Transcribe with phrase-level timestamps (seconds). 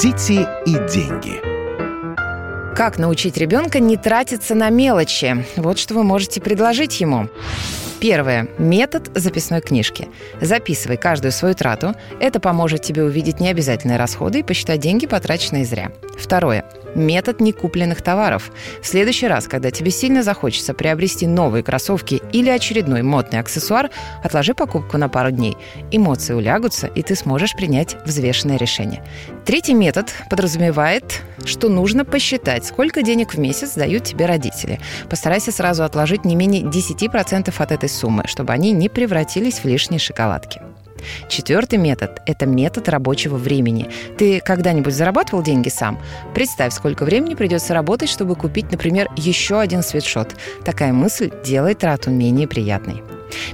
[0.00, 1.40] Дети и деньги.
[2.76, 5.44] Как научить ребенка не тратиться на мелочи?
[5.56, 7.28] Вот что вы можете предложить ему.
[7.98, 8.48] Первое.
[8.58, 10.06] Метод записной книжки.
[10.40, 11.96] Записывай каждую свою трату.
[12.20, 15.90] Это поможет тебе увидеть необязательные расходы и посчитать деньги, потраченные зря.
[16.18, 16.64] Второе.
[16.94, 18.50] Метод некупленных товаров.
[18.82, 23.90] В следующий раз, когда тебе сильно захочется приобрести новые кроссовки или очередной модный аксессуар,
[24.22, 25.56] отложи покупку на пару дней.
[25.90, 29.04] Эмоции улягутся, и ты сможешь принять взвешенное решение.
[29.44, 34.80] Третий метод подразумевает, что нужно посчитать, сколько денег в месяц дают тебе родители.
[35.08, 40.00] Постарайся сразу отложить не менее 10% от этой суммы, чтобы они не превратились в лишние
[40.00, 40.60] шоколадки.
[41.28, 43.88] Четвертый метод– это метод рабочего времени.
[44.16, 46.00] Ты когда-нибудь зарабатывал деньги сам?
[46.34, 50.34] Представь, сколько времени придется работать, чтобы купить, например, еще один свитшот.
[50.64, 53.02] Такая мысль делает трату менее приятной.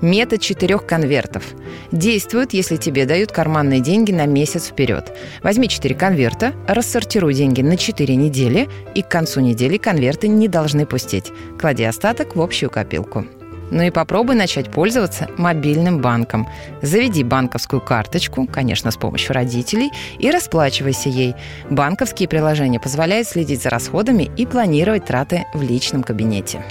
[0.00, 1.44] Метод четырех конвертов.
[1.92, 5.12] Действует, если тебе дают карманные деньги на месяц вперед.
[5.42, 10.86] Возьми четыре конверта, рассортируй деньги на четыре недели, и к концу недели конверты не должны
[10.86, 11.32] пустеть.
[11.58, 13.26] Клади остаток в общую копилку.
[13.70, 16.48] Ну и попробуй начать пользоваться мобильным банком.
[16.82, 21.34] Заведи банковскую карточку, конечно, с помощью родителей, и расплачивайся ей.
[21.70, 26.62] Банковские приложения позволяют следить за расходами и планировать траты в личном кабинете.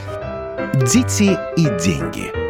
[0.74, 2.49] Дети и деньги.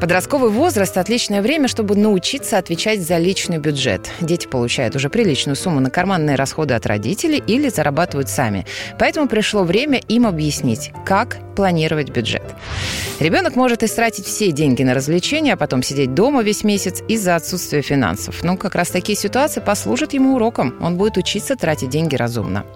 [0.00, 4.10] Подростковый возраст– отличное время, чтобы научиться отвечать за личный бюджет.
[4.20, 8.66] Дети получают уже приличную сумму на карманные расходы от родителей или зарабатывают сами.
[8.98, 12.42] Поэтому пришло время им объяснить, как планировать бюджет.
[13.20, 17.80] Ребенок может истратить все деньги на развлечения, а потом сидеть дома весь месяц из-за отсутствия
[17.80, 18.42] финансов.
[18.42, 20.74] Ну, как раз такие ситуации послужат ему уроком.
[20.80, 22.66] Он будет учиться тратить деньги разумно.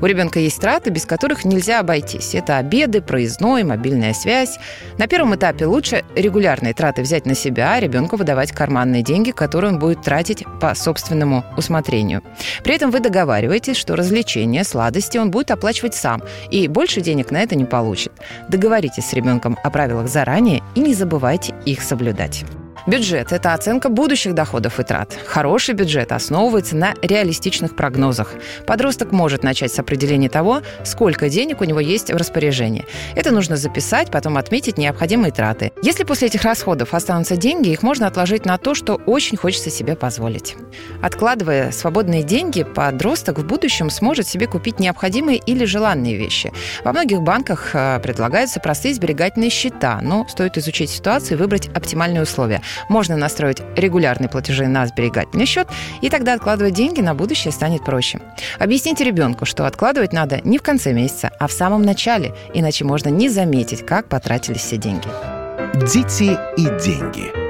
[0.00, 2.36] У ребенка есть траты, без которых нельзя обойтись.
[2.36, 4.58] Это обеды, проездной, мобильная связь.
[4.96, 9.72] На первом этапе лучше регулярные траты взять на себя, а ребенку выдавать карманные деньги, которые
[9.72, 12.22] он будет тратить по собственному усмотрению.
[12.62, 17.38] При этом вы договариваетесь, что развлечения, сладости он будет оплачивать сам, и больше денег на
[17.38, 18.12] это не получит.
[18.48, 22.44] Договоритесь с ребенком о правилах заранее и не забывайте их соблюдать.
[22.90, 25.16] Бюджет– это оценка будущих доходов и трат.
[25.24, 28.34] Хороший бюджет основывается на реалистичных прогнозах.
[28.66, 32.84] Подросток может начать с определения того, сколько денег у него есть в распоряжении.
[33.14, 35.70] Это нужно записать, потом отметить необходимые траты.
[35.84, 39.94] Если после этих расходов останутся деньги, их можно отложить на то, что очень хочется себе
[39.94, 40.56] позволить.
[41.00, 46.52] Откладывая свободные деньги, подросток в будущем сможет себе купить необходимые или желанные вещи.
[46.82, 52.22] Во многих банках э, предлагаются простые сберегательные счета, но стоит изучить ситуацию и выбрать оптимальные
[52.22, 52.60] условия.
[52.88, 55.68] Можно настроить регулярные платежи на сберегательный счет,
[56.00, 58.20] и тогда откладывать деньги на будущее станет проще.
[58.58, 63.08] Объясните ребенку, что откладывать надо не в конце месяца, а в самом начале, иначе можно
[63.08, 65.08] не заметить, как потратились все деньги.
[65.74, 67.49] Дети и деньги.